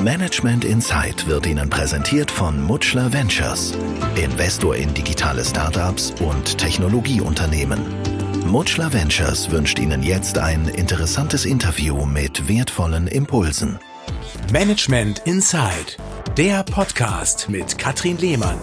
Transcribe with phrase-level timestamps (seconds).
[0.00, 3.76] Management Insight wird Ihnen präsentiert von Mutschler Ventures,
[4.14, 7.80] Investor in digitale Startups und Technologieunternehmen.
[8.46, 13.80] Mutschler Ventures wünscht Ihnen jetzt ein interessantes Interview mit wertvollen Impulsen.
[14.52, 15.96] Management Insight,
[16.36, 18.58] der Podcast mit Katrin Lehmann.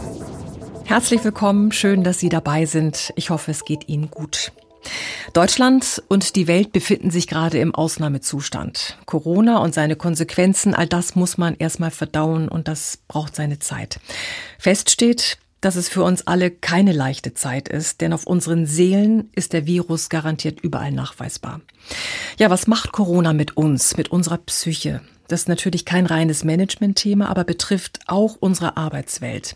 [0.86, 3.12] Herzlich willkommen, schön, dass Sie dabei sind.
[3.18, 4.54] Ich hoffe, es geht Ihnen gut.
[5.34, 8.98] Deutschland und die Welt befinden sich gerade im Ausnahmezustand.
[9.06, 14.00] Corona und seine Konsequenzen, all das muss man erstmal verdauen und das braucht seine Zeit.
[14.60, 19.30] Fest steht, dass es für uns alle keine leichte Zeit ist, denn auf unseren Seelen
[19.34, 21.62] ist der Virus garantiert überall nachweisbar.
[22.38, 25.02] Ja, was macht Corona mit uns, mit unserer Psyche?
[25.28, 29.56] Das ist natürlich kein reines Management-Thema, aber betrifft auch unsere Arbeitswelt.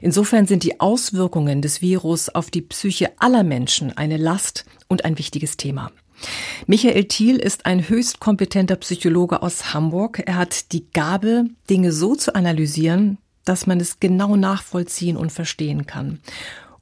[0.00, 5.18] Insofern sind die Auswirkungen des Virus auf die Psyche aller Menschen eine Last und ein
[5.18, 5.90] wichtiges Thema.
[6.66, 10.22] Michael Thiel ist ein höchst kompetenter Psychologe aus Hamburg.
[10.26, 15.86] Er hat die Gabe, Dinge so zu analysieren, dass man es genau nachvollziehen und verstehen
[15.86, 16.20] kann.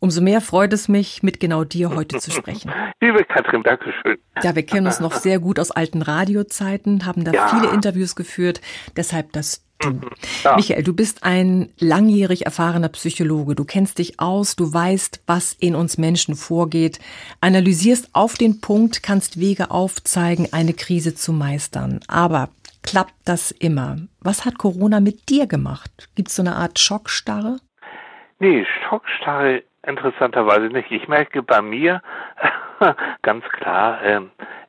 [0.00, 2.70] Umso mehr freut es mich, mit genau dir heute zu sprechen.
[3.00, 4.18] Liebe Katrin, danke schön.
[4.42, 7.48] Ja, wir kennen uns noch sehr gut aus alten Radiozeiten, haben da ja.
[7.48, 8.60] viele Interviews geführt,
[8.96, 9.90] deshalb das Du.
[9.90, 10.10] Mhm.
[10.42, 10.56] Ja.
[10.56, 13.55] Michael, du bist ein langjährig erfahrener Psychologe.
[13.55, 16.98] Du kennst dich aus, du weißt, was in uns Menschen vorgeht,
[17.40, 22.00] analysierst auf den Punkt, kannst Wege aufzeigen, eine Krise zu meistern.
[22.08, 22.50] Aber
[22.83, 23.98] klappt das immer?
[24.20, 26.08] Was hat Corona mit dir gemacht?
[26.16, 27.58] Gibt es so eine Art Schockstarre?
[28.40, 30.91] Nee, Schockstarre interessanterweise nicht.
[30.91, 32.03] Ich merke bei mir
[33.22, 34.20] ganz klar, äh,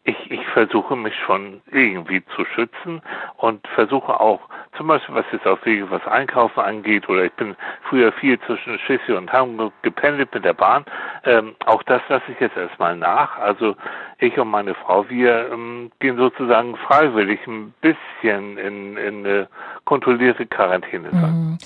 [0.03, 3.01] ich, ich versuche mich schon irgendwie zu schützen
[3.37, 4.41] und versuche auch,
[4.75, 8.79] zum Beispiel was jetzt auf Wege, was Einkaufen angeht, oder ich bin früher viel zwischen
[8.79, 10.85] Schleswig und Hamburg gependelt mit der Bahn,
[11.25, 13.37] ähm, auch das lasse ich jetzt erstmal nach.
[13.37, 13.75] Also
[14.19, 19.47] ich und meine Frau, wir ähm, gehen sozusagen freiwillig ein bisschen in, in eine
[19.85, 21.09] kontrollierte Quarantäne.
[21.11, 21.57] Mhm.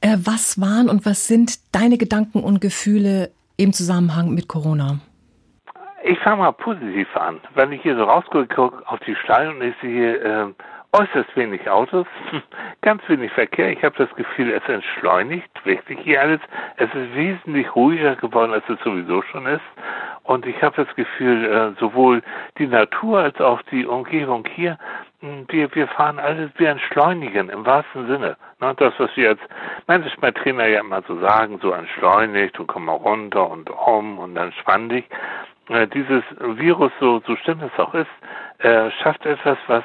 [0.00, 5.00] Äh, was waren und was sind deine Gedanken und Gefühle im Zusammenhang mit Corona?
[6.02, 7.40] Ich fange mal positiv an.
[7.54, 10.46] Wenn ich hier so rausgucke auf die Steine und ich sehe äh,
[10.92, 12.06] äußerst wenig Autos,
[12.82, 13.70] ganz wenig Verkehr.
[13.70, 16.40] Ich habe das Gefühl, es entschleunigt wirklich hier alles.
[16.76, 19.60] Es ist wesentlich ruhiger geworden, als es sowieso schon ist.
[20.24, 22.22] Und ich habe das Gefühl, äh, sowohl
[22.58, 24.78] die Natur als auch die Umgebung hier
[25.20, 28.36] wir, wir fahren alles, wir entschleunigen im wahrsten Sinne.
[28.60, 29.40] Ne, das, was wir als
[29.86, 34.88] Management-Trainer ja immer so sagen, so entschleunigt und komm mal runter und um und entspann
[34.88, 35.04] dich.
[35.68, 38.08] Äh, dieses Virus, so, so schlimm es auch ist,
[38.58, 39.84] äh, schafft etwas, was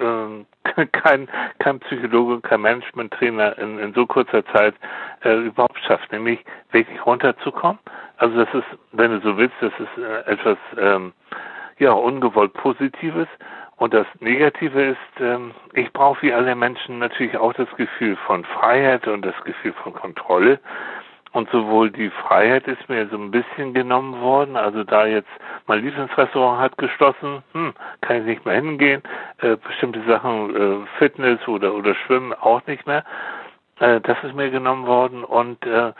[0.00, 1.28] äh, kein,
[1.58, 4.74] kein Psychologe, kein Management-Trainer in, in so kurzer Zeit
[5.24, 7.78] äh, überhaupt schafft, nämlich wirklich runterzukommen.
[8.16, 11.12] Also das ist, wenn du so willst, das ist äh, etwas ähm,
[11.78, 13.28] ja ungewollt Positives
[13.80, 18.44] und das Negative ist, ähm, ich brauche wie alle Menschen natürlich auch das Gefühl von
[18.44, 20.60] Freiheit und das Gefühl von Kontrolle.
[21.32, 25.28] Und sowohl die Freiheit ist mir so ein bisschen genommen worden, also da jetzt
[25.66, 29.02] mein Lieblingsrestaurant hat geschlossen, hm, kann ich nicht mehr hingehen,
[29.38, 33.04] äh, bestimmte Sachen, äh, Fitness oder, oder Schwimmen auch nicht mehr.
[33.78, 35.92] Äh, das ist mir genommen worden und äh,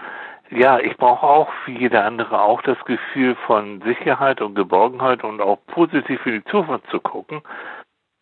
[0.51, 5.41] ja, ich brauche auch, wie jeder andere, auch das Gefühl von Sicherheit und Geborgenheit und
[5.41, 7.41] auch positiv in die Zukunft zu gucken.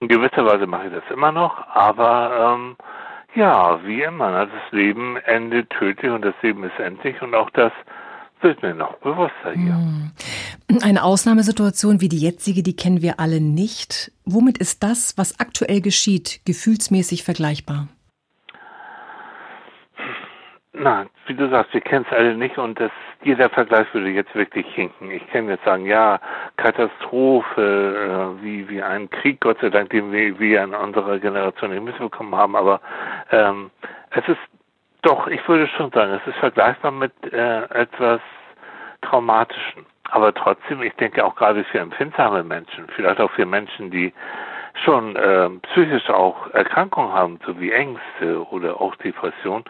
[0.00, 2.76] In gewisser Weise mache ich das immer noch, aber ähm,
[3.34, 7.50] ja, wie immer, ne, das Leben endet tödlich und das Leben ist endlich und auch
[7.50, 7.72] das
[8.40, 9.74] wird mir noch bewusster hier.
[9.74, 10.12] Hm.
[10.82, 14.12] Eine Ausnahmesituation wie die jetzige, die kennen wir alle nicht.
[14.24, 17.88] Womit ist das, was aktuell geschieht, gefühlsmäßig vergleichbar?
[20.74, 22.90] Na, wie du sagst, wir kennen es alle nicht und das,
[23.22, 25.10] jeder Vergleich würde jetzt wirklich hinken.
[25.10, 26.20] Ich kann jetzt sagen, ja,
[26.56, 31.70] Katastrophe, äh, wie, wie ein Krieg, Gott sei Dank, den wir, wir in unserer Generation
[31.70, 32.80] nicht mitbekommen haben, aber
[33.32, 33.70] ähm,
[34.10, 34.38] es ist
[35.02, 38.20] doch, ich würde schon sagen, es ist vergleichbar mit äh, etwas
[39.02, 39.86] Traumatischen.
[40.10, 44.12] Aber trotzdem, ich denke auch gerade für empfindsame Menschen, vielleicht auch für Menschen, die
[44.84, 49.64] schon äh, psychisch auch Erkrankungen haben, so wie Ängste oder auch Depression,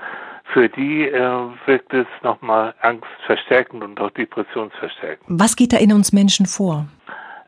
[0.53, 5.27] für die äh, wirkt es nochmal angstverstärkend und auch depressionsverstärkend.
[5.29, 6.87] Was geht da in uns Menschen vor?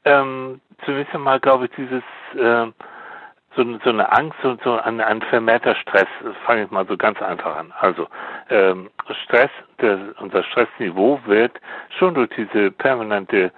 [0.05, 2.03] Ähm, zunächst einmal glaube ich dieses
[2.39, 2.71] äh,
[3.57, 6.07] so, so eine Angst und so ein, ein vermehrter Stress,
[6.47, 7.73] fange ich mal so ganz einfach an.
[7.81, 8.07] Also
[8.49, 8.91] ähm,
[9.25, 9.51] Stress,
[9.81, 11.53] der, unser Stressniveau wird
[11.99, 13.51] schon durch diese permanente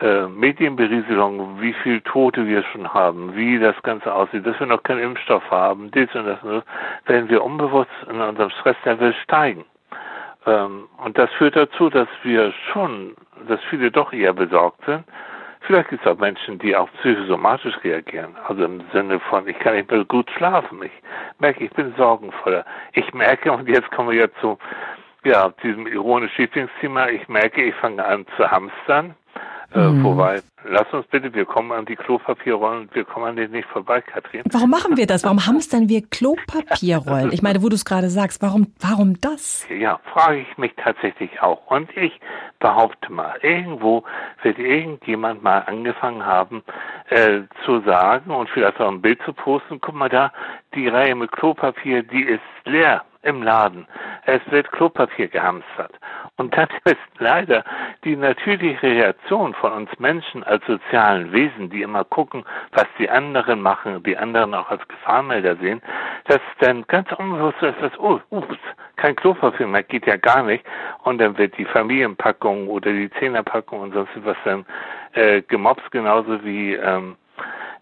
[0.00, 4.82] äh, Medienberieselung, wie viel Tote wir schon haben, wie das Ganze aussieht, dass wir noch
[4.82, 6.64] keinen Impfstoff haben, dies und das, und das
[7.06, 9.64] werden wir unbewusst in unserem Stresslevel steigen.
[10.46, 13.16] Ähm, und das führt dazu, dass wir schon,
[13.48, 15.04] dass viele doch eher besorgt sind.
[15.60, 18.36] Vielleicht gibt es auch Menschen, die auch psychosomatisch reagieren.
[18.46, 20.80] Also im Sinne von, ich kann nicht mehr gut schlafen.
[20.82, 20.92] Ich
[21.40, 22.64] merke ich, bin sorgenvoller.
[22.92, 24.58] Ich merke, und jetzt kommen wir ja zu
[25.24, 29.16] ja, diesem ironischen Lieblingsthema, ich merke, ich fange an zu hamstern.
[29.74, 30.04] Äh, mhm.
[30.04, 34.00] wobei, lass uns bitte, wir kommen an die Klopapierrollen, wir kommen an denen nicht vorbei,
[34.00, 34.42] Katrin.
[34.50, 35.24] Warum machen wir das?
[35.24, 37.32] Warum hamstern wir Klopapierrollen?
[37.32, 39.66] Ich meine, wo du es gerade sagst, warum, warum das?
[39.68, 41.66] Ja, frage ich mich tatsächlich auch.
[41.70, 42.18] Und ich
[42.60, 44.04] behaupte mal, irgendwo
[44.42, 46.62] wird irgendjemand mal angefangen haben,
[47.10, 50.32] äh, zu sagen und vielleicht auch ein Bild zu posten, guck mal da,
[50.74, 53.86] die Reihe mit Klopapier, die ist leer im Laden.
[54.24, 55.92] Es wird Klopapier gehamstert.
[56.36, 57.64] Und das ist leider
[58.04, 63.60] die natürliche Reaktion von uns Menschen als sozialen Wesen, die immer gucken, was die anderen
[63.60, 65.82] machen, die anderen auch als Gefahrmelder sehen,
[66.26, 68.58] dass dann ganz unbewusst ist, dass, oh, ups,
[68.96, 70.64] kein Klopapier mehr, geht ja gar nicht.
[71.04, 74.64] Und dann wird die Familienpackung oder die Zehnerpackung und sonst was dann
[75.12, 77.16] äh, gemobst, genauso wie, ähm,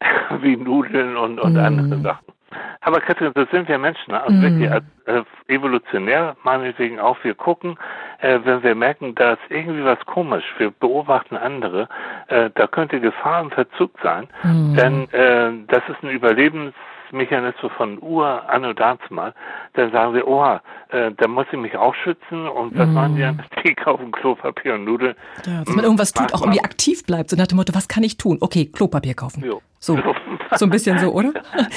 [0.40, 1.58] wie Nudeln und, und mm.
[1.58, 2.33] andere Sachen.
[2.80, 4.22] Aber Katrin, das sind wir Menschen, ne?
[4.22, 4.42] also mm.
[4.42, 5.22] wirklich als, äh,
[5.52, 7.16] evolutionär meinetwegen auch.
[7.22, 7.78] Wir gucken,
[8.20, 11.88] äh, wenn wir merken, da ist irgendwie was komisch, wir beobachten andere,
[12.28, 14.74] äh, da könnte Gefahr im Verzug sein, mm.
[14.74, 16.74] denn äh, das ist ein Überlebens
[17.14, 19.34] Mechanismus von Ur anno dazumal,
[19.74, 22.92] dann sagen wir, oha, äh, da muss ich mich auch schützen und was mm.
[22.92, 23.42] machen die dann?
[23.64, 25.14] Die kaufen Klopapier und Nudeln.
[25.46, 28.02] Ja, dass man irgendwas tut, auch irgendwie aktiv bleibt, so nach dem Motto, was kann
[28.02, 28.38] ich tun?
[28.40, 29.44] Okay, Klopapier kaufen.
[29.44, 29.62] Jo.
[29.80, 29.98] So,
[30.56, 31.32] so ein bisschen so, oder?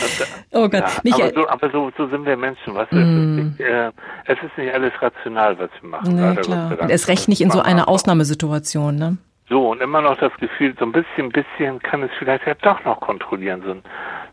[0.54, 0.74] oh Gott.
[0.74, 1.32] Ja, Michael.
[1.32, 2.90] Aber, so, aber so, so sind wir Menschen, was?
[2.92, 3.40] Mm.
[3.40, 3.92] Es, ist äh,
[4.26, 6.16] es ist nicht alles rational, was wir machen.
[6.16, 6.78] Nee, klar.
[6.80, 9.18] Und es recht nicht in so einer Ausnahmesituation, ne?
[9.50, 12.84] So, und immer noch das Gefühl, so ein bisschen, bisschen kann es vielleicht ja doch
[12.84, 13.84] noch kontrollieren, so ein,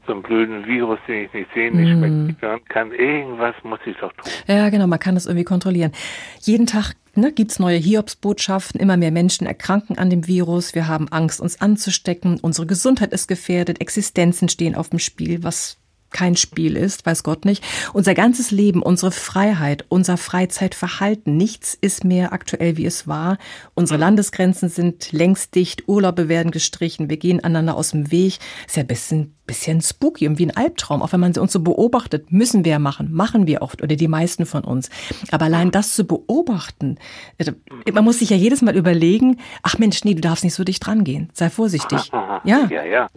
[0.06, 2.92] so einen blöden Virus, den ich nicht sehen, nicht schmecken, nicht hören kann.
[2.92, 4.30] Irgendwas muss ich doch tun.
[4.46, 5.92] Ja, genau, man kann das irgendwie kontrollieren.
[6.40, 8.80] Jeden Tag ne, gibt's neue Hiobsbotschaften.
[8.80, 10.74] Immer mehr Menschen erkranken an dem Virus.
[10.74, 12.38] Wir haben Angst, uns anzustecken.
[12.40, 13.80] Unsere Gesundheit ist gefährdet.
[13.80, 15.78] Existenzen stehen auf dem Spiel, was
[16.14, 17.62] kein Spiel ist, weiß Gott nicht.
[17.92, 23.36] Unser ganzes Leben, unsere Freiheit, unser Freizeitverhalten, nichts ist mehr aktuell, wie es war.
[23.74, 28.38] Unsere Landesgrenzen sind längst dicht, Urlaube werden gestrichen, wir gehen einander aus dem Weg.
[28.66, 31.02] Ist ja ein bisschen bisschen spooky und wie ein Albtraum.
[31.02, 34.08] Auch wenn man uns so beobachtet, müssen wir ja machen, machen wir oft oder die
[34.08, 34.90] meisten von uns.
[35.30, 36.98] Aber allein das zu beobachten,
[37.38, 37.52] also,
[37.92, 40.86] man muss sich ja jedes Mal überlegen, ach Mensch, nee, du darfst nicht so dicht
[40.86, 41.30] rangehen.
[41.32, 42.10] Sei vorsichtig.
[42.44, 42.66] Ja.
[42.70, 43.08] Ja, ja.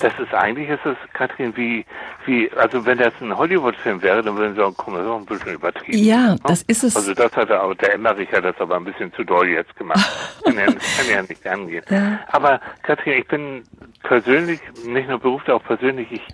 [0.00, 1.84] Das ist eigentlich, ist es, Katrin, wie,
[2.24, 5.18] wie, also wenn das ein Hollywood-Film wäre, dann würden sie sagen, komm, das ist auch
[5.18, 5.98] ein bisschen übertrieben.
[5.98, 6.36] Ja, ne?
[6.44, 6.96] das ist es.
[6.96, 10.00] Also das hat er, der Emmerich hat das aber ein bisschen zu doll jetzt gemacht.
[10.44, 11.84] kann, ja, kann ja nicht angehen.
[11.90, 12.20] Ja.
[12.28, 13.62] Aber Katrin, ich bin
[14.02, 16.26] persönlich, nicht nur beruflich, auch persönlich, ich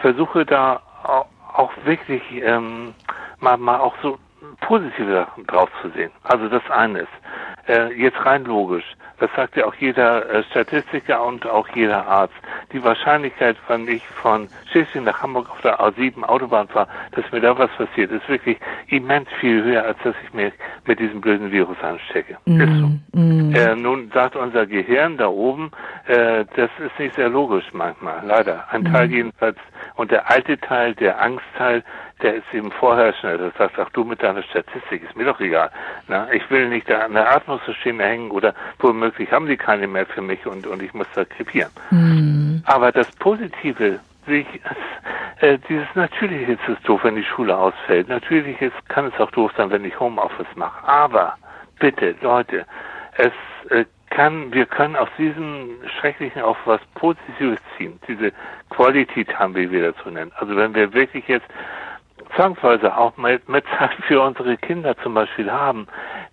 [0.00, 0.80] versuche da
[1.54, 2.94] auch wirklich ähm,
[3.40, 4.18] mal, mal auch so
[4.60, 6.10] positive Sachen drauf zu sehen.
[6.22, 7.08] Also das eine ist,
[7.68, 8.84] äh, jetzt rein logisch,
[9.18, 12.34] das sagt ja auch jeder äh, Statistiker und auch jeder Arzt.
[12.72, 17.40] Die Wahrscheinlichkeit, wenn ich von Schleswig nach Hamburg auf der A7 Autobahn fahre, dass mir
[17.40, 20.52] da was passiert, ist wirklich immens viel höher, als dass ich mir
[20.86, 22.36] mit diesem blöden Virus anstecke.
[22.44, 23.18] Mm, ist so.
[23.18, 23.54] Mm.
[23.54, 25.72] Äh, nun sagt unser Gehirn da oben,
[26.06, 28.66] äh, das ist nicht sehr logisch manchmal, leider.
[28.70, 28.92] Ein mm.
[28.92, 29.58] Teil jedenfalls.
[29.96, 31.82] Und der alte Teil, der Angstteil,
[32.22, 33.40] der ist eben vorherrschend.
[33.40, 35.70] Das sagt, ach du mit deiner Statistik, ist mir doch egal.
[36.08, 40.06] Na, ich will nicht da an der Atmungssysteme hängen oder womöglich haben die keine mehr
[40.06, 41.70] für mich und, und ich muss da krepieren.
[41.90, 42.62] Mhm.
[42.66, 44.46] Aber das Positive sich,
[45.40, 48.08] äh, dieses natürlich ist es doof, wenn die Schule ausfällt.
[48.08, 50.86] Natürlich ist, kann es auch doof sein, wenn ich Homeoffice mache.
[50.86, 51.36] Aber
[51.78, 52.66] bitte, Leute,
[53.16, 53.32] es
[53.70, 57.98] äh, kann, wir können aus diesem Schrecklichen auch was Positives ziehen.
[58.08, 58.32] Diese
[58.70, 60.32] Quality Time, wie wir dazu nennen.
[60.36, 61.46] Also wenn wir wirklich jetzt
[62.38, 65.86] zwangsweise auch mit, mit Zeit für unsere Kinder zum Beispiel haben,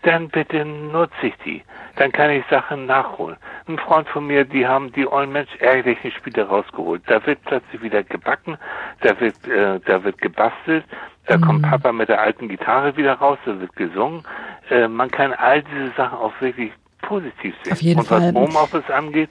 [0.04, 1.64] dann bitte nutze ich die.
[1.96, 3.38] Dann kann ich Sachen nachholen.
[3.68, 7.02] Ein Freund von mir, die haben die ollen Mensch ärgerlichen Spiele rausgeholt.
[7.08, 8.58] Da wird plötzlich wieder gebacken,
[9.02, 10.86] da wird, äh, da wird gebastelt,
[11.26, 11.42] da mhm.
[11.42, 14.24] kommt Papa mit der alten Gitarre wieder raus, da wird gesungen.
[14.70, 16.72] Äh, man kann all diese Sachen auch wirklich
[17.02, 17.74] positiv sehen.
[17.74, 19.30] Auf jeden Und was Homeoffice angeht,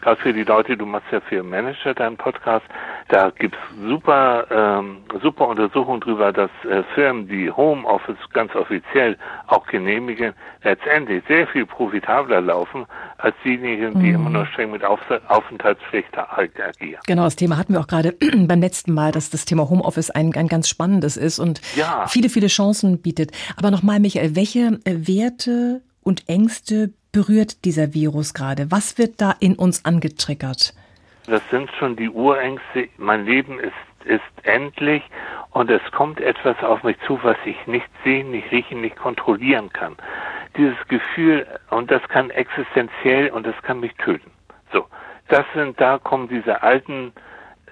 [0.00, 2.64] gerade für die Leute, du machst ja für Manager deinen Podcast,
[3.08, 9.66] da gibt's super, ähm, super Untersuchungen drüber, dass äh, Firmen, die Homeoffice ganz offiziell auch
[9.66, 12.86] genehmigen, letztendlich sehr viel profitabler laufen
[13.18, 14.14] als diejenigen, die mhm.
[14.14, 17.00] immer noch streng mit Auf Aufenthaltspflicht agieren.
[17.06, 20.34] Genau, das Thema hatten wir auch gerade beim letzten Mal, dass das Thema Homeoffice ein,
[20.34, 22.06] ein ganz spannendes ist und ja.
[22.08, 23.32] viele, viele Chancen bietet.
[23.56, 28.70] Aber nochmal, Michael, welche äh, Werte und Ängste berührt dieser Virus gerade?
[28.70, 30.74] Was wird da in uns angetriggert?
[31.26, 32.90] Das sind schon die Urängste.
[32.98, 33.72] Mein Leben ist,
[34.04, 35.02] ist endlich
[35.50, 39.72] und es kommt etwas auf mich zu, was ich nicht sehen, nicht riechen, nicht kontrollieren
[39.72, 39.96] kann.
[40.58, 44.30] Dieses Gefühl, und das kann existenziell und das kann mich töten.
[44.70, 44.84] So.
[45.28, 47.12] Das sind, da kommen diese alten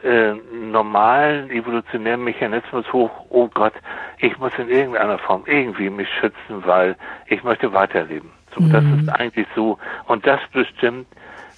[0.02, 3.74] äh, normalen evolutionären Mechanismus hoch, oh Gott,
[4.20, 6.96] ich muss in irgendeiner Form irgendwie mich schützen, weil
[7.26, 8.30] ich möchte weiterleben.
[8.56, 8.72] So, mhm.
[8.72, 9.78] das ist eigentlich so.
[10.06, 11.06] Und das bestimmt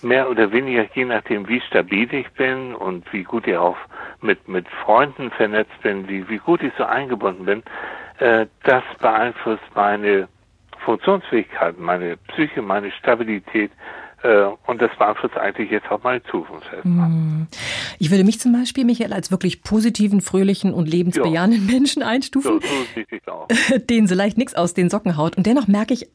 [0.03, 3.77] mehr oder weniger, je nachdem, wie stabil ich bin und wie gut ich auch
[4.21, 7.63] mit, mit Freunden vernetzt bin, wie, wie gut ich so eingebunden bin,
[8.19, 10.29] äh, das beeinflusst meine
[10.85, 13.71] Funktionsfähigkeit, meine Psyche, meine Stabilität,
[14.23, 16.67] äh, und das beeinflusst eigentlich jetzt auch meine Zukunft.
[16.83, 17.47] Hm.
[17.99, 21.75] Ich würde mich zum Beispiel, Michael, als wirklich positiven, fröhlichen und lebensbejahenden ja.
[21.75, 25.37] Menschen einstufen, so, so den so leicht nichts aus den Socken haut.
[25.37, 26.09] Und dennoch merke ich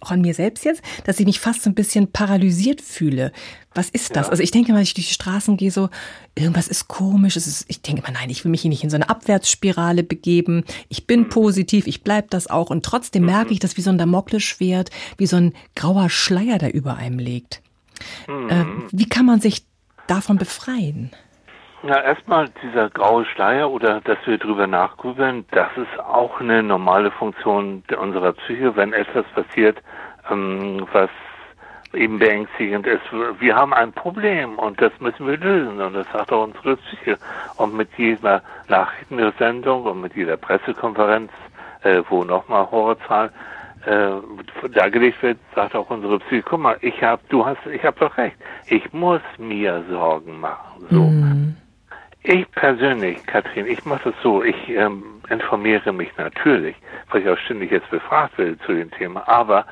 [0.00, 3.32] auch an mir selbst jetzt, dass ich mich fast so ein bisschen paralysiert fühle.
[3.74, 4.26] Was ist das?
[4.26, 4.30] Ja.
[4.30, 5.88] Also ich denke, wenn ich durch die Straßen gehe, so,
[6.34, 7.36] irgendwas ist komisch.
[7.36, 10.02] Es ist, ich denke mal, nein, ich will mich hier nicht in so eine Abwärtsspirale
[10.02, 10.64] begeben.
[10.88, 11.28] Ich bin mhm.
[11.28, 12.70] positiv, ich bleib das auch.
[12.70, 13.30] Und trotzdem mhm.
[13.30, 17.18] merke ich, dass wie so ein Damoklesschwert, wie so ein grauer Schleier, der über einem
[17.18, 17.62] liegt.
[18.26, 18.48] Mhm.
[18.50, 19.64] Äh, wie kann man sich
[20.06, 21.10] davon befreien?
[21.84, 27.12] Ja, erstmal dieser graue Schleier oder dass wir drüber nachgrübeln, das ist auch eine normale
[27.12, 29.80] Funktion unserer Psyche, wenn etwas passiert,
[30.28, 31.10] ähm, was
[31.94, 33.02] eben beängstigend ist.
[33.38, 37.16] Wir haben ein Problem und das müssen wir lösen und das sagt auch unsere Psyche.
[37.56, 41.30] Und mit jeder Nachrichtensendung und mit jeder Pressekonferenz,
[41.84, 43.30] äh, wo nochmal Horrorzahlen
[43.86, 47.98] äh, dargelegt wird, sagt auch unsere Psyche, guck mal, ich hab, du hast, ich habe
[48.00, 50.86] doch recht, ich muss mir Sorgen machen.
[50.90, 51.02] So.
[51.04, 51.27] Mhm.
[52.22, 56.76] Ich persönlich, Katrin, ich mache das so, ich ähm, informiere mich natürlich,
[57.10, 59.64] weil ich auch ständig jetzt befragt werde zu dem Thema, aber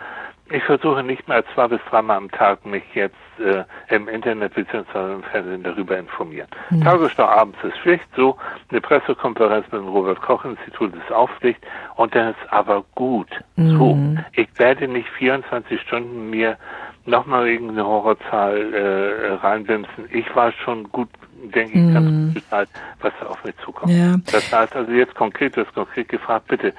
[0.50, 4.54] ich versuche nicht mehr als zwei bis dreimal am Tag mich jetzt äh, im Internet
[4.54, 5.14] bzw.
[5.14, 6.46] im Fernsehen darüber informieren.
[6.70, 6.82] Mhm.
[6.82, 8.36] Tagesschau abends ist Pflicht, so
[8.70, 11.60] eine Pressekonferenz mit dem Robert Koch Institut ist auch Pflicht
[11.96, 13.28] und dann ist aber gut.
[13.56, 13.70] Mhm.
[13.76, 13.98] So,
[14.40, 16.56] ich werde nicht 24 Stunden mir
[17.06, 20.08] nochmal irgendeine Horrorzahl äh, reinbimsen.
[20.12, 21.08] Ich war schon gut
[21.54, 22.32] denke ich, ganz mm.
[22.34, 22.68] Bescheid,
[23.00, 23.92] was da auf mich zukommt.
[23.92, 24.16] Ja.
[24.30, 26.72] Das heißt also jetzt konkret, du hast konkret gefragt, bitte,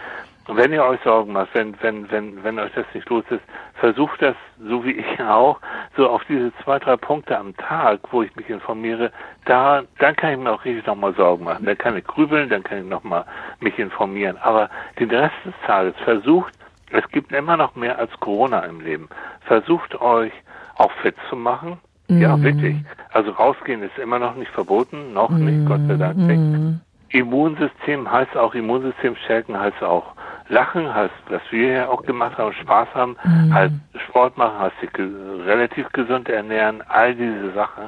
[0.47, 3.41] wenn ihr euch Sorgen macht, wenn, wenn, wenn, wenn euch das nicht los ist,
[3.75, 5.59] versucht das, so wie ich auch,
[5.95, 9.11] so auf diese zwei, drei Punkte am Tag, wo ich mich informiere,
[9.45, 11.65] da, dann kann ich mir auch richtig nochmal Sorgen machen.
[11.65, 13.25] Dann kann ich grübeln, dann kann ich nochmal
[13.59, 14.37] mich informieren.
[14.37, 16.53] Aber den Rest des Tages versucht,
[16.91, 19.09] es gibt immer noch mehr als Corona im Leben.
[19.41, 20.31] Versucht euch
[20.75, 22.21] auch fit zu machen, Mhm.
[22.21, 22.77] Ja, wirklich.
[23.11, 25.45] Also rausgehen ist immer noch nicht verboten, noch mhm.
[25.45, 26.39] nicht, Gott sei Dank nicht.
[26.39, 26.79] Mhm.
[27.09, 30.13] Immunsystem heißt auch, Immunsystem stärken heißt auch
[30.49, 33.17] Lachen, heißt, was wir ja auch gemacht haben, Spaß haben,
[33.51, 33.71] halt
[34.07, 34.89] Sport machen, heißt sich
[35.45, 37.85] relativ gesund ernähren, all diese Sachen,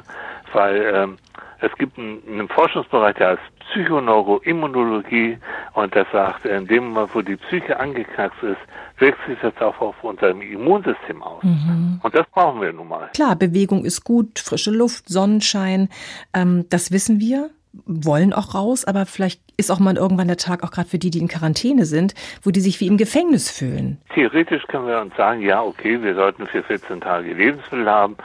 [0.52, 1.16] weil ähm,
[1.60, 5.38] es gibt einen, einen Forschungsbereich, der heißt Psychoneuroimmunologie
[5.74, 8.58] und das sagt, in dem Moment, wo die Psyche angeknackst ist,
[8.98, 11.42] wirkt sich das auch auf unser Immunsystem aus.
[11.42, 12.00] Mhm.
[12.02, 13.10] Und das brauchen wir nun mal.
[13.14, 15.88] Klar, Bewegung ist gut, frische Luft, Sonnenschein,
[16.34, 20.62] ähm, das wissen wir wollen auch raus, aber vielleicht ist auch mal irgendwann der Tag,
[20.64, 23.98] auch gerade für die, die in Quarantäne sind, wo die sich wie im Gefängnis fühlen.
[24.14, 28.16] Theoretisch können wir uns sagen, ja, okay, wir sollten für 14 Tage Lebensmittel haben.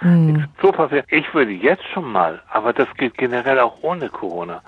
[0.00, 0.44] Hm.
[1.08, 4.62] Ich würde jetzt schon mal, aber das geht generell auch ohne Corona,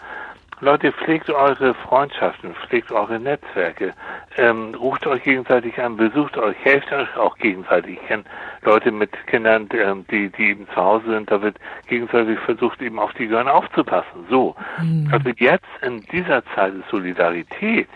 [0.60, 3.92] Leute, pflegt eure Freundschaften, pflegt eure Netzwerke,
[4.38, 7.98] ähm, ruft euch gegenseitig an, besucht euch, helft euch auch gegenseitig.
[8.00, 8.24] Ich kenne
[8.62, 11.58] Leute mit Kindern, ähm, die, die eben zu Hause sind, da wird
[11.88, 14.26] gegenseitig versucht, eben auf die Gehirne aufzupassen.
[14.30, 14.56] So.
[14.80, 15.08] Mhm.
[15.12, 17.88] Also jetzt in dieser Zeit ist Solidarität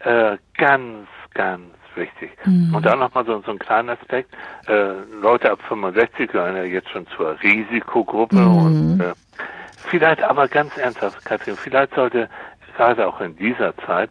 [0.00, 1.64] äh, ganz, ganz
[1.94, 2.30] wichtig.
[2.44, 2.74] Mhm.
[2.74, 4.34] Und dann nochmal so, so ein kleiner Aspekt.
[4.66, 8.56] Äh, Leute ab 65 gehören ja jetzt schon zur Risikogruppe mhm.
[8.58, 9.12] und äh,
[9.88, 12.28] Vielleicht aber ganz ernsthaft, Katrin, vielleicht sollte
[12.76, 14.10] gerade auch in dieser Zeit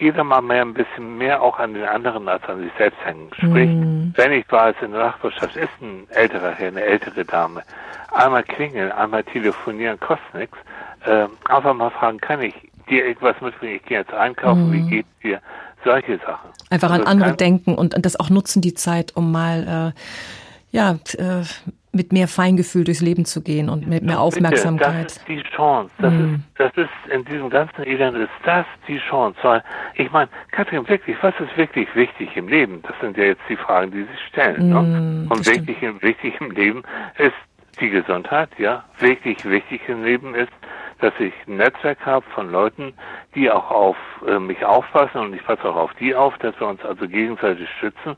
[0.00, 3.30] jeder mal mehr ein bisschen mehr auch an den anderen als an sich selbst hängen.
[3.34, 4.12] Sprich, mm.
[4.16, 7.62] wenn ich weiß, in der Nachbarschaft ist ein älterer Herr, eine ältere Dame,
[8.10, 10.56] einmal klingeln, einmal telefonieren, kostet nichts.
[11.04, 12.54] Äh, einfach mal fragen, kann ich
[12.88, 13.76] dir irgendwas mitbringen?
[13.76, 14.72] Ich gehe jetzt einkaufen, mm.
[14.72, 15.40] wie geht's dir?
[15.84, 16.50] Solche Sachen.
[16.70, 20.92] Einfach also an andere denken und das auch nutzen, die Zeit, um mal äh, ja,
[20.92, 21.42] äh,
[21.92, 25.06] mit mehr Feingefühl durchs Leben zu gehen und mit mehr Aufmerksamkeit.
[25.06, 25.90] das ist die Chance.
[25.98, 26.34] Das, mm.
[26.34, 29.36] ist, das ist in diesem ganzen Elend ist das die Chance.
[29.42, 32.80] Weil ich meine, Katrin, wirklich, was ist wirklich wichtig im Leben?
[32.82, 34.68] Das sind ja jetzt die Fragen, die sich stellen.
[34.68, 35.26] Mm, ne?
[35.30, 36.82] Und wirklich, wichtig im Leben
[37.18, 37.34] ist
[37.80, 38.84] die Gesundheit, ja.
[38.98, 40.52] Wirklich wichtig im Leben ist,
[41.00, 42.92] dass ich ein Netzwerk habe von Leuten,
[43.34, 43.96] die auch auf
[44.28, 47.68] äh, mich aufpassen und ich passe auch auf die auf, dass wir uns also gegenseitig
[47.80, 48.16] schützen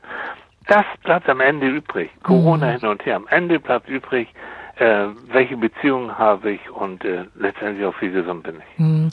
[0.67, 2.09] das bleibt am Ende übrig.
[2.23, 2.79] Corona mhm.
[2.79, 3.15] hin und her.
[3.15, 4.27] Am Ende bleibt übrig,
[4.75, 8.79] äh, welche Beziehungen habe ich und äh, letztendlich auch wie gesund bin ich.
[8.79, 9.11] Hm.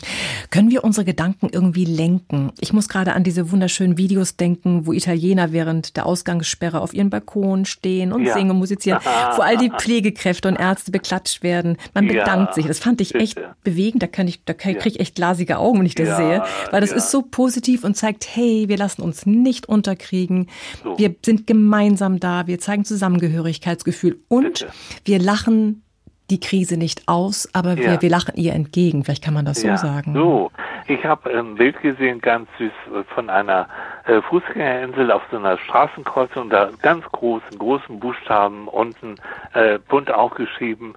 [0.50, 2.50] Können wir unsere Gedanken irgendwie lenken?
[2.60, 7.10] Ich muss gerade an diese wunderschönen Videos denken, wo Italiener während der Ausgangssperre auf ihren
[7.10, 8.32] Balkon stehen und ja.
[8.32, 9.00] singen, musizieren,
[9.36, 11.76] wo all die Pflegekräfte und Ärzte beklatscht werden.
[11.92, 12.66] Man bedankt ja, sich.
[12.66, 13.54] Das fand ich echt bitte.
[13.62, 14.02] bewegend.
[14.02, 16.90] Da kann ich, da kriege ich echt glasige Augen, wenn ich das sehe, weil das
[16.90, 20.48] ist so positiv und zeigt, hey, wir lassen uns nicht unterkriegen.
[20.82, 20.98] So.
[20.98, 22.46] Wir sind gemeinsam da.
[22.46, 24.68] Wir zeigen Zusammengehörigkeitsgefühl und bitte.
[25.04, 25.49] wir lachen
[26.30, 27.92] die Krise nicht aus, aber ja.
[27.92, 29.04] wir, wir lachen ihr entgegen.
[29.04, 30.14] Vielleicht kann man das ja, so sagen.
[30.14, 30.50] So,
[30.86, 32.72] ich habe ein Bild gesehen, ganz süß,
[33.14, 33.68] von einer
[34.06, 39.16] äh, Fußgängerinsel auf so einer Straßenkreuzung, da ganz großen, großen Buchstaben unten
[39.54, 40.94] äh, bunt aufgeschrieben,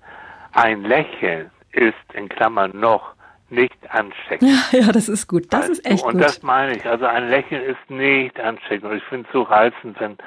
[0.54, 3.14] ein Lächeln ist in Klammern noch
[3.50, 4.50] nicht ansteckend.
[4.50, 5.46] Ja, ja, das ist gut.
[5.52, 6.04] Das weißt ist echt?
[6.04, 6.24] Und gut.
[6.24, 6.86] das meine ich.
[6.86, 8.92] Also ein Lächeln ist nicht ansteckend.
[8.92, 10.18] Und ich finde es so reizend, wenn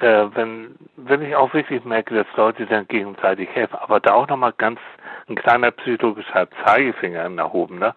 [0.00, 4.28] äh, wenn, wenn ich auch wirklich merke, dass Leute dann gegenseitig helfen, aber da auch
[4.28, 4.80] nochmal ganz
[5.28, 7.94] ein kleiner psychologischer Zeigefinger nach oben, ne?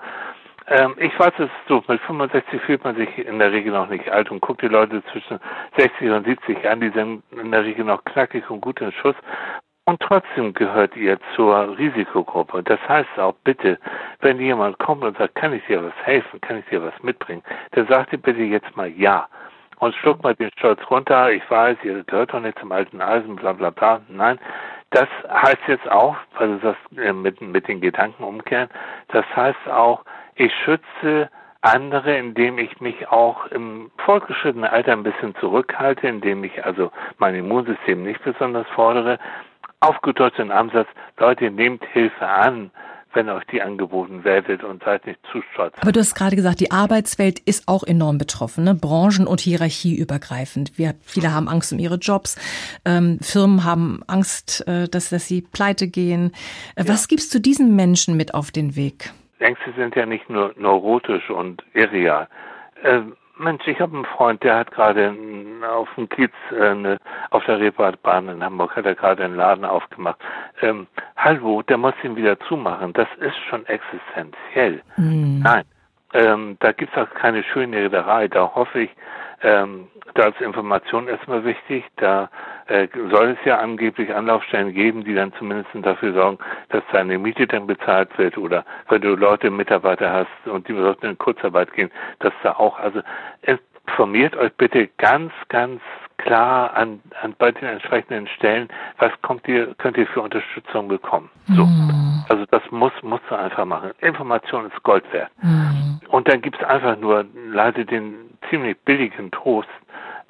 [0.70, 4.10] Ähm, ich weiß es so, mit 65 fühlt man sich in der Regel noch nicht
[4.10, 5.40] alt und guckt die Leute zwischen
[5.78, 9.16] 60 und 70 an, die sind in der Regel noch knackig und gut in Schuss.
[9.86, 12.62] Und trotzdem gehört ihr zur Risikogruppe.
[12.64, 13.80] Das heißt auch bitte,
[14.20, 17.42] wenn jemand kommt und sagt, kann ich dir was helfen, kann ich dir was mitbringen,
[17.72, 19.30] dann sagt ihr bitte jetzt mal ja
[19.80, 21.32] und schluckt mal den Stolz runter.
[21.32, 24.02] Ich weiß, ihr gehört doch nicht zum alten Eisen, bla bla bla.
[24.10, 24.40] Nein,
[24.92, 28.70] das heißt jetzt auch, du sagst, äh, mit, mit den Gedanken umkehren,
[29.10, 30.04] das heißt auch,
[30.36, 31.30] ich schütze
[31.62, 37.36] andere, indem ich mich auch im fortgeschrittenen Alter ein bisschen zurückhalte, indem ich also mein
[37.36, 39.20] Immunsystem nicht besonders fordere.
[39.80, 42.72] Aufgedeutet in Ansatz, Leute, nehmt Hilfe an
[43.14, 45.74] wenn euch die angeboten werdet und seid nicht zu stolz.
[45.80, 48.76] Aber du hast gerade gesagt, die Arbeitswelt ist auch enorm betroffen, ne?
[48.76, 50.78] branchen- und hierarchieübergreifend.
[50.78, 52.36] Wir, viele haben Angst um ihre Jobs,
[52.86, 56.32] ähm, Firmen haben Angst, äh, dass, dass sie pleite gehen.
[56.76, 56.90] Äh, ja.
[56.90, 59.12] Was gibst du diesen Menschen mit auf den Weg?
[59.40, 62.28] Ängste sind ja nicht nur neurotisch und irreal.
[62.84, 63.02] Äh,
[63.40, 65.14] Mensch, ich habe einen Freund, der hat gerade
[65.70, 66.98] auf dem Kiez äh, ne,
[67.30, 70.20] auf der Reeperbahn in Hamburg hat er gerade einen Laden aufgemacht.
[70.62, 72.94] Ähm, hallo, der muss ihn wieder zumachen.
[72.94, 74.82] Das ist schon existenziell.
[74.98, 75.42] Mhm.
[75.44, 75.64] Nein,
[76.14, 78.28] ähm, da gibt's auch keine schöne Rederei.
[78.28, 78.92] Da hoffe ich,
[79.44, 81.86] ähm, da ist Information erstmal wichtig.
[81.98, 82.30] Da
[82.68, 86.38] äh, soll es ja angeblich Anlaufstellen geben, die dann zumindest dafür sorgen,
[86.70, 91.06] dass deine Miete dann bezahlt wird oder wenn du Leute, Mitarbeiter hast und die sollten
[91.06, 93.02] in Kurzarbeit gehen, dass da auch, also
[93.88, 95.82] informiert euch bitte ganz, ganz
[96.18, 101.30] klar an, an bei den entsprechenden Stellen, was kommt ihr, könnt ihr für Unterstützung bekommen.
[101.48, 101.66] So.
[101.66, 102.26] Mhm.
[102.28, 103.92] Also das muss, musst du einfach machen.
[104.02, 105.32] Information ist Gold wert.
[105.42, 106.00] Mhm.
[106.10, 108.16] Und dann gibt es einfach nur leider den
[108.50, 109.70] ziemlich billigen Trost,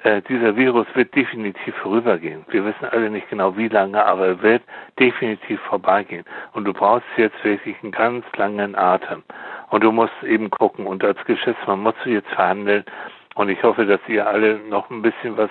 [0.04, 2.44] äh, dieser Virus wird definitiv vorübergehen.
[2.50, 4.62] Wir wissen alle nicht genau wie lange, aber er wird
[4.98, 6.24] definitiv vorbeigehen.
[6.52, 9.22] Und du brauchst jetzt wirklich einen ganz langen Atem.
[9.70, 10.86] Und du musst eben gucken.
[10.86, 12.84] Und als Geschäftsmann musst du jetzt verhandeln.
[13.34, 15.50] Und ich hoffe, dass ihr alle noch ein bisschen was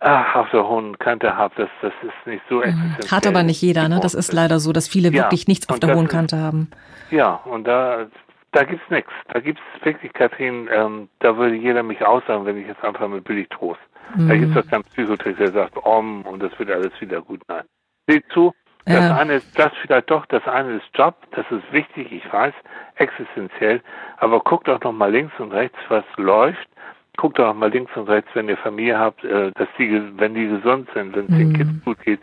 [0.00, 1.58] ach, auf der hohen Kante habt.
[1.58, 2.62] Das, das ist nicht so mhm.
[2.62, 3.10] existenziell.
[3.10, 3.98] Hat aber nicht jeder, ne?
[4.00, 6.70] Das ist leider so, dass viele ja, wirklich nichts auf der hohen Kante haben.
[7.10, 8.06] Ja, und da
[8.54, 9.10] da gibt's nichts.
[9.28, 13.24] Da gibt's wirklich, Kathrin, ähm, da würde jeder mich aussagen, wenn ich jetzt einfach mit
[13.24, 13.80] billig Trost.
[14.16, 14.28] Mhm.
[14.28, 17.42] Da gibt's doch keinen Psychotrick, der sagt, om, und das wird alles wieder gut.
[17.48, 17.64] Nein.
[18.06, 18.54] Seht zu,
[18.86, 19.16] das ja.
[19.16, 22.54] eine ist, das vielleicht doch, das eine ist Job, das ist wichtig, ich weiß,
[22.96, 23.80] existenziell,
[24.18, 26.68] aber guckt doch noch mal links und rechts, was läuft
[27.16, 30.48] guckt doch mal links und rechts, wenn ihr Familie habt, äh, dass die, wenn die
[30.48, 31.52] gesund sind, wenn es den mhm.
[31.54, 32.20] Kids gut geht,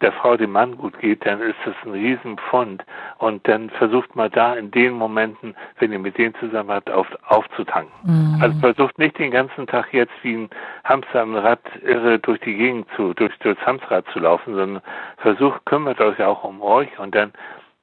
[0.00, 2.84] der Frau, dem Mann gut geht, dann ist das ein Riesenpfund.
[3.18, 7.06] Und dann versucht mal da in den Momenten, wenn ihr mit denen zusammen habt, auf,
[7.28, 7.92] aufzutanken.
[8.02, 8.42] Mhm.
[8.42, 10.50] Also versucht nicht den ganzen Tag jetzt wie ein
[10.84, 14.82] Hamster am Rad irre durch die Gegend zu, durch, durchs Hamsterrad zu laufen, sondern
[15.18, 17.32] versucht, kümmert euch auch um euch und dann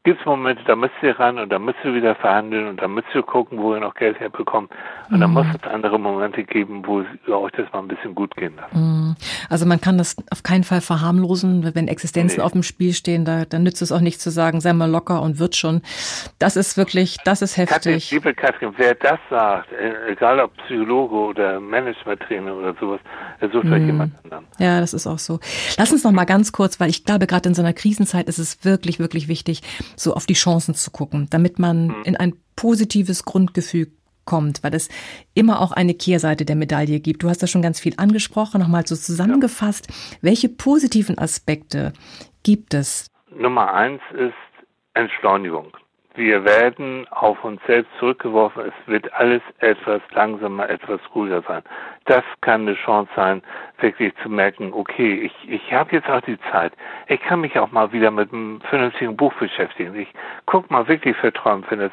[0.03, 2.87] gibt es Momente, da müsst ihr ran und da müsst ihr wieder verhandeln und da
[2.87, 4.71] müsst ihr gucken, wo ihr noch Geld herbekommt.
[5.09, 5.21] Und mhm.
[5.21, 8.71] dann muss es andere Momente geben, wo euch das mal ein bisschen gut gehen darf.
[8.71, 9.15] Mhm.
[9.49, 12.43] Also man kann das auf keinen Fall verharmlosen, wenn Existenzen nee.
[12.43, 15.21] auf dem Spiel stehen, da, dann nützt es auch nicht zu sagen, sei mal locker
[15.21, 15.81] und wird schon.
[16.39, 17.75] Das ist wirklich, das ist heftig.
[17.75, 23.01] Katrin, liebe Katrin, wer das sagt, äh, egal ob Psychologe oder Managementtrainer oder sowas,
[23.41, 23.73] er sucht mhm.
[23.73, 24.45] euch jemand anderen.
[24.59, 25.39] Ja, das ist auch so.
[25.77, 28.37] Lass uns noch mal ganz kurz, weil ich glaube, gerade in so einer Krisenzeit ist
[28.37, 29.61] es wirklich, wirklich wichtig,
[29.95, 32.03] so auf die Chancen zu gucken, damit man mhm.
[32.03, 33.87] in ein positives Grundgefühl
[34.25, 34.89] kommt, weil es
[35.33, 37.23] immer auch eine Kehrseite der Medaille gibt.
[37.23, 39.87] Du hast das schon ganz viel angesprochen, nochmal so zusammengefasst.
[39.89, 40.17] Ja.
[40.21, 41.93] Welche positiven Aspekte
[42.43, 43.07] gibt es?
[43.35, 44.33] Nummer eins ist
[44.93, 45.75] Entschleunigung.
[46.15, 48.65] wir werden auf uns selbst zurückgeworfen.
[48.65, 51.63] Es wird alles etwas langsamer, etwas ruhiger sein.
[52.09, 53.43] Das kann eine Chance sein,
[53.81, 56.73] wirklich zu merken, okay, ich, ich habe jetzt auch die Zeit.
[57.07, 59.93] Ich kann mich auch mal wieder mit einem vernünftigen Buch beschäftigen.
[59.93, 60.07] Ich
[60.47, 61.91] guck mal wirklich verträumt, wenn es,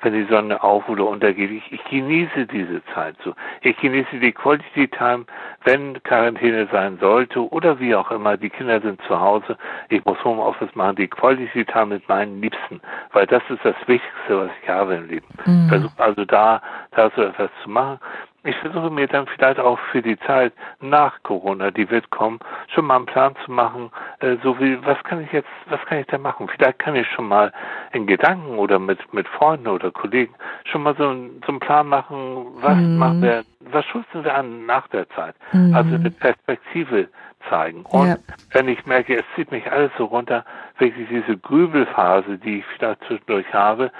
[0.00, 1.50] wenn die Sonne auf oder untergeht.
[1.50, 3.34] Ich, ich genieße diese Zeit so.
[3.60, 5.26] Ich genieße die Quality Time,
[5.64, 8.38] wenn Quarantäne sein sollte oder wie auch immer.
[8.38, 9.58] Die Kinder sind zu Hause.
[9.90, 10.96] Ich muss Homeoffice machen.
[10.96, 12.80] Die Quality Time mit meinen Liebsten,
[13.12, 15.26] weil das ist das Wichtigste, was ich habe im Leben.
[15.44, 15.68] Mhm.
[15.68, 18.00] Versuche also da, da so etwas zu machen
[18.48, 22.38] ich versuche mir dann vielleicht auch für die Zeit nach Corona, die wird kommen,
[22.74, 25.98] schon mal einen Plan zu machen, äh, so wie, was kann ich jetzt, was kann
[25.98, 26.48] ich da machen?
[26.48, 27.52] Vielleicht kann ich schon mal
[27.92, 30.34] in Gedanken oder mit, mit Freunden oder Kollegen
[30.64, 32.96] schon mal so, ein, so einen Plan machen, was mhm.
[32.96, 35.34] machen wir, was schützen wir an nach der Zeit?
[35.52, 35.74] Mhm.
[35.74, 37.08] Also eine Perspektive
[37.50, 37.82] zeigen.
[37.82, 38.16] Und ja.
[38.52, 40.44] wenn ich merke, es zieht mich alles so runter,
[40.78, 43.90] wirklich diese Grübelphase, die ich vielleicht zwischendurch habe,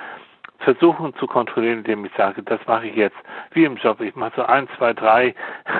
[0.58, 3.16] versuchen zu kontrollieren, indem ich sage, das mache ich jetzt
[3.52, 4.00] wie im Job.
[4.00, 5.34] Ich mache so ein, zwei, drei,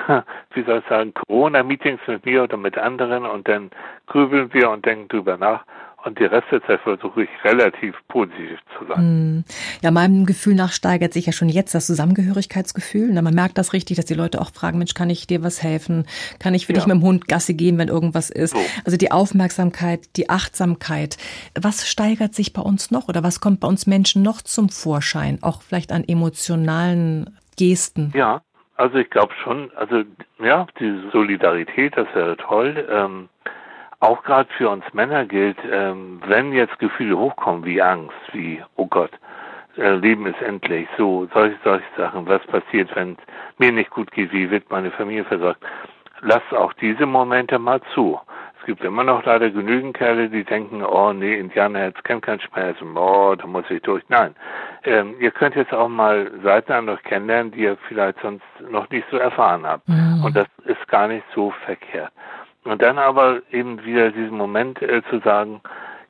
[0.53, 3.71] wie soll ich sagen, Corona-Meetings mit mir oder mit anderen und dann
[4.07, 5.63] grübeln wir und denken drüber nach.
[6.05, 8.97] Und die Rest der Zeit versuche ich relativ positiv zu sein.
[8.97, 9.43] Hm.
[9.81, 13.11] Ja, meinem Gefühl nach steigert sich ja schon jetzt das Zusammengehörigkeitsgefühl.
[13.21, 16.05] man merkt das richtig, dass die Leute auch fragen, Mensch, kann ich dir was helfen?
[16.39, 16.79] Kann ich für ja.
[16.79, 18.51] dich mit dem Hund Gasse gehen, wenn irgendwas ist?
[18.51, 18.61] So.
[18.85, 21.17] Also die Aufmerksamkeit, die Achtsamkeit.
[21.59, 25.39] Was steigert sich bei uns noch oder was kommt bei uns Menschen noch zum Vorschein?
[25.41, 28.13] Auch vielleicht an emotionalen Gesten?
[28.15, 28.41] Ja,
[28.79, 30.03] also ich glaube schon, also
[30.41, 32.87] ja, die Solidarität, das wäre toll.
[32.89, 33.27] Ähm,
[33.99, 38.87] auch gerade für uns Männer gilt, ähm, wenn jetzt Gefühle hochkommen wie Angst, wie, oh
[38.87, 39.11] Gott,
[39.77, 43.17] äh, Leben ist endlich, so, solche, solche Sachen, was passiert, wenn es
[43.57, 45.61] mir nicht gut geht, wie wird meine Familie versorgt,
[46.21, 48.19] lass auch diese Momente mal zu.
[48.59, 52.41] Es gibt immer noch leider genügend Kerle, die denken, oh nee, Indianer jetzt kennt keinen
[52.41, 54.03] Schmerz, oh, da muss ich durch.
[54.09, 54.35] Nein,
[54.83, 58.89] ähm, ihr könnt jetzt auch mal Seiten an euch kennenlernen, die ihr vielleicht sonst noch
[58.89, 59.87] nicht so erfahren habt.
[59.87, 60.23] Mhm.
[60.23, 62.11] Und das ist gar nicht so verkehrt.
[62.63, 65.61] Und dann aber eben wieder diesen Moment äh, zu sagen,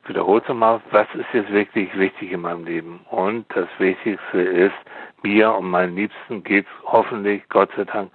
[0.04, 3.02] ich wiederhole es mal, was ist jetzt wirklich wichtig in meinem Leben?
[3.12, 4.74] Und das Wichtigste ist,
[5.22, 8.12] mir und meinen Liebsten geht es hoffentlich, Gott sei Dank,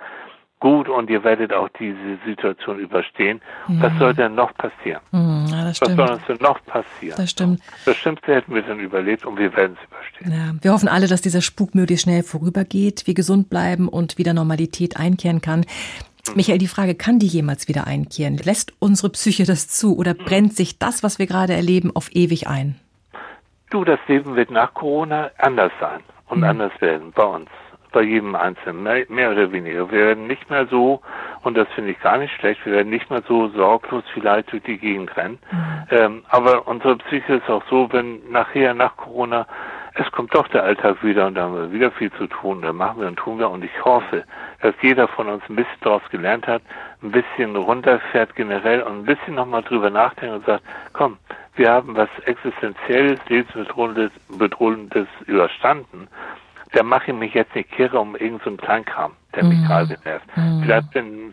[0.64, 3.40] gut und ihr werdet auch diese Situation überstehen.
[3.68, 3.82] Mhm.
[3.82, 5.02] Was soll denn noch passieren?
[5.12, 7.16] Mhm, ja, Was soll uns denn noch passieren?
[7.18, 7.60] Das stimmt.
[7.84, 10.32] Das Schlimmste hätten wir dann überlebt und wir werden es überstehen.
[10.32, 14.32] Ja, wir hoffen alle, dass dieser Spuk möglichst schnell vorübergeht, wir gesund bleiben und wieder
[14.32, 15.66] Normalität einkehren kann.
[16.34, 18.38] Michael, die Frage, kann die jemals wieder einkehren?
[18.38, 22.48] Lässt unsere Psyche das zu oder brennt sich das, was wir gerade erleben, auf ewig
[22.48, 22.76] ein?
[23.70, 26.44] Du, das Leben wird nach Corona anders sein und mhm.
[26.44, 27.48] anders werden bei uns,
[27.92, 29.90] bei jedem Einzelnen, mehr, mehr, oder weniger.
[29.90, 31.00] Wir werden nicht mehr so,
[31.42, 34.62] und das finde ich gar nicht schlecht, wir werden nicht mehr so sorglos vielleicht durch
[34.62, 35.38] die Gegend rennen.
[35.50, 35.86] Mhm.
[35.90, 39.46] Ähm, aber unsere Psyche ist auch so, wenn nachher nach Corona
[39.94, 42.62] es kommt doch der Alltag wieder und da haben wir wieder viel zu tun.
[42.62, 43.48] Da machen wir und tun wir.
[43.48, 44.24] Und ich hoffe,
[44.60, 46.62] dass jeder von uns ein bisschen daraus gelernt hat,
[47.02, 51.18] ein bisschen runterfährt generell und ein bisschen nochmal drüber nachdenkt und sagt, komm,
[51.54, 56.08] wir haben was existenzielles, lebensbedrohendes bedrohendes überstanden.
[56.72, 59.66] Da mache ich mich jetzt nicht kirre um irgendeinen so Kleinkram, der mich mhm.
[59.66, 60.36] gerade nervt.
[60.36, 60.62] Mhm.
[60.64, 60.88] Vielleicht,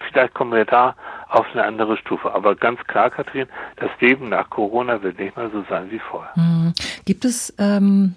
[0.07, 0.95] vielleicht kommen wir da
[1.29, 2.31] auf eine andere Stufe.
[2.31, 3.47] Aber ganz klar, Kathrin,
[3.77, 6.31] das Leben nach Corona wird nicht mehr so sein wie vorher.
[6.35, 6.73] Mhm.
[7.05, 8.15] Gibt es ähm,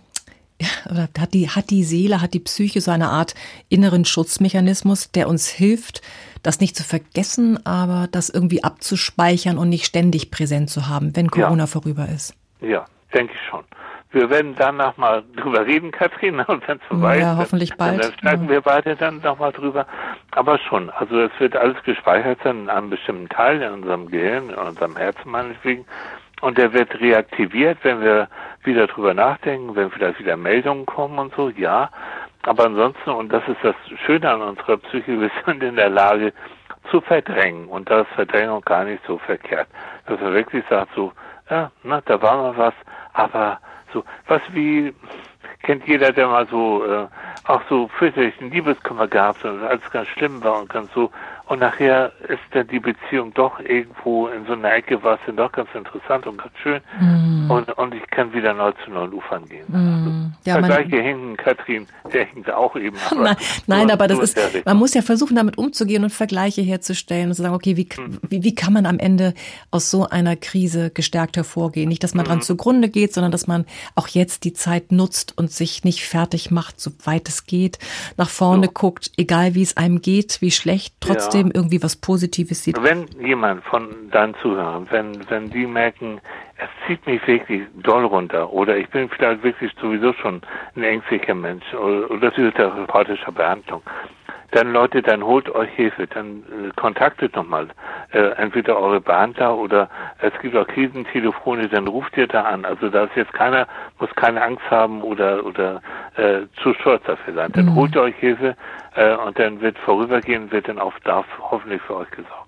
[0.90, 3.35] oder hat die, hat die Seele, hat die Psyche so eine Art
[3.68, 6.03] inneren Schutzmechanismus, der uns hilft,
[6.42, 11.31] das nicht zu vergessen, aber das irgendwie abzuspeichern und nicht ständig präsent zu haben, wenn
[11.31, 11.66] Corona ja.
[11.66, 12.35] vorüber ist.
[12.61, 13.64] Ja, denke ich schon.
[14.14, 18.03] Wir werden danach mal drüber reden, Kathrin, und wenn es vorbei ja, ist, hoffentlich bald.
[18.03, 18.50] dann sprechen ja.
[18.50, 19.87] wir beide dann nochmal drüber.
[20.31, 24.50] Aber schon, also es wird alles gespeichert sein in einem bestimmten Teil in unserem Gehirn,
[24.50, 25.85] in unserem Herzen meinetwegen.
[26.44, 28.28] Und der wird reaktiviert, wenn wir
[28.64, 31.88] wieder drüber nachdenken, wenn vielleicht wieder Meldungen kommen und so, ja.
[32.42, 36.35] Aber ansonsten, und das ist das Schöne an unserer Psyche, wir sind in der Lage
[36.90, 37.66] zu verdrängen.
[37.68, 39.68] Und da ist Verdrängung gar nicht so verkehrt.
[40.04, 41.12] Dass man wirklich sagt so,
[41.48, 42.74] ja, na, da war mal was,
[43.14, 43.59] aber
[43.94, 44.92] so, was wie,
[45.62, 47.07] kennt jeder, der mal so, äh,
[47.46, 51.11] auch so fürchterlichen Liebeskummer gehabt hat und alles ganz schlimm war und ganz so,
[51.46, 55.37] und nachher ist dann die Beziehung doch irgendwo in so einer Ecke, war es dann
[55.37, 56.80] doch ganz interessant und ganz schön.
[56.98, 57.50] Mm.
[57.50, 59.66] Und, und ich kann wieder neu zu neuen Ufern gehen.
[59.68, 59.74] Mm.
[59.74, 60.11] Also,
[60.46, 62.96] ja, Vergleiche hinken, Katrin, der hinkt auch eben.
[63.11, 67.28] Aber nein, nein aber das ist, man muss ja versuchen, damit umzugehen und Vergleiche herzustellen
[67.28, 68.20] und zu sagen, okay, wie, mm.
[68.22, 69.35] wie, wie kann man am Ende
[69.70, 71.90] aus so einer Krise gestärkt hervorgehen?
[71.90, 72.42] Nicht, dass man dran mhm.
[72.42, 76.80] zugrunde geht, sondern dass man auch jetzt die Zeit nutzt und sich nicht fertig macht,
[76.80, 77.78] soweit es geht,
[78.16, 78.72] nach vorne so.
[78.72, 82.83] guckt, egal wie es einem geht, wie schlecht, trotzdem trotzdem irgendwie was Positives sieht.
[82.83, 86.20] Wenn jemand von deinen Zuhörern, wenn, wenn die merken,
[86.57, 90.40] es zieht mich wirklich doll runter oder ich bin vielleicht wirklich sowieso schon
[90.77, 93.83] ein ängstlicher Mensch oder, oder therapeutischer Behandlung,
[94.55, 97.69] dann Leute, dann holt euch Hilfe, dann äh, kontaktet nochmal
[98.12, 99.88] äh, entweder eure Behandler oder
[100.21, 102.64] es gibt auch Krisentelefone, dann ruft ihr da an.
[102.64, 103.67] Also da ist jetzt keiner,
[103.99, 105.83] muss keine Angst haben oder oder
[106.17, 107.53] äh, zu stolz dafür sein.
[107.53, 107.75] Dann mhm.
[107.75, 108.57] holt ihr euch Hilfe
[108.95, 112.43] äh, und dann wird vorübergehend, wird dann auf Darf hoffentlich für euch gesorgt.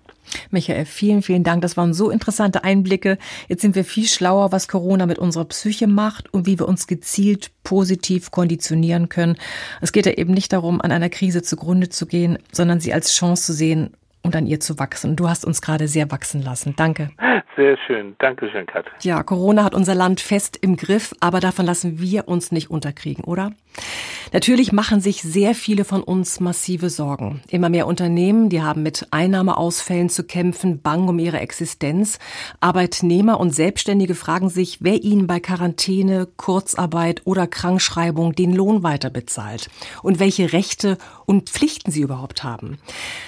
[0.51, 1.63] Michael, vielen, vielen Dank.
[1.63, 3.19] Das waren so interessante Einblicke.
[3.49, 6.87] Jetzt sind wir viel schlauer, was Corona mit unserer Psyche macht und wie wir uns
[6.87, 9.37] gezielt positiv konditionieren können.
[9.81, 13.13] Es geht ja eben nicht darum, an einer Krise zugrunde zu gehen, sondern sie als
[13.13, 13.91] Chance zu sehen
[14.27, 15.17] und an ihr zu wachsen.
[15.17, 16.75] Du hast uns gerade sehr wachsen lassen.
[16.77, 17.11] Danke.
[17.57, 18.15] Sehr schön.
[18.19, 18.93] Dankeschön, Katrin.
[19.01, 23.25] Ja, Corona hat unser Land fest im Griff, aber davon lassen wir uns nicht unterkriegen,
[23.25, 23.53] oder?
[24.33, 27.43] Natürlich machen sich sehr viele von uns massive Sorgen.
[27.49, 32.19] Immer mehr Unternehmen, die haben mit Einnahmeausfällen zu kämpfen, bang um ihre Existenz.
[32.61, 39.11] Arbeitnehmer und Selbstständige fragen sich, wer ihnen bei Quarantäne, Kurzarbeit oder Krankschreibung den Lohn weiter
[39.11, 39.69] bezahlt
[40.03, 42.79] und welche Rechte und Pflichten sie überhaupt haben.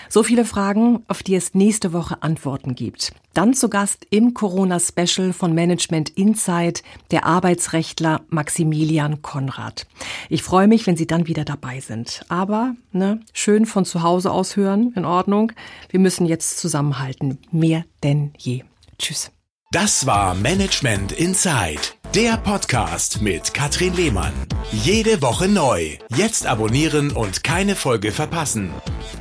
[0.08, 0.44] So viele
[0.88, 3.12] Fragen, auf die es nächste Woche Antworten gibt.
[3.34, 9.86] Dann zu Gast im Corona-Special von Management Insight der Arbeitsrechtler Maximilian Konrad.
[10.28, 12.24] Ich freue mich, wenn Sie dann wieder dabei sind.
[12.28, 15.52] Aber ne, schön von zu Hause aus hören, in Ordnung.
[15.90, 18.64] Wir müssen jetzt zusammenhalten, mehr denn je.
[18.98, 19.30] Tschüss.
[19.70, 24.34] Das war Management Insight, der Podcast mit Katrin Lehmann.
[24.72, 25.98] Jede Woche neu.
[26.16, 28.72] Jetzt abonnieren und keine Folge verpassen.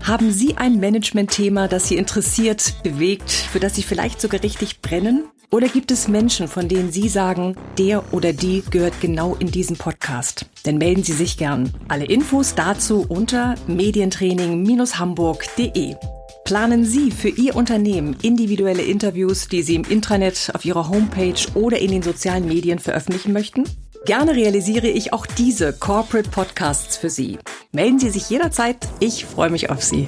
[0.01, 5.25] Haben Sie ein Management-Thema, das Sie interessiert, bewegt, für das Sie vielleicht sogar richtig brennen?
[5.51, 9.77] Oder gibt es Menschen, von denen Sie sagen, der oder die gehört genau in diesen
[9.77, 10.47] Podcast?
[10.63, 11.71] Dann melden Sie sich gern.
[11.89, 16.16] Alle Infos dazu unter medientraining-hamburg.de.
[16.47, 21.79] Planen Sie für Ihr Unternehmen individuelle Interviews, die Sie im Intranet, auf Ihrer Homepage oder
[21.79, 23.65] in den sozialen Medien veröffentlichen möchten?
[24.05, 27.37] Gerne realisiere ich auch diese Corporate Podcasts für Sie.
[27.73, 28.77] Melden Sie sich jederzeit.
[29.01, 30.07] Ich freue mich auf Sie.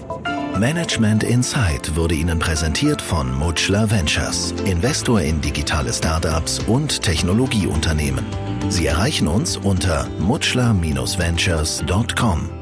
[0.58, 8.24] Management Insight wurde Ihnen präsentiert von Mutschler Ventures, Investor in digitale Startups und Technologieunternehmen.
[8.70, 12.59] Sie erreichen uns unter mutschler-ventures.com.